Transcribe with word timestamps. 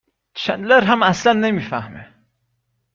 چندلر 0.33 0.83
هم 0.83 1.03
اصلا 1.03 1.33
نمی 1.33 1.61
فهمه 1.61 2.13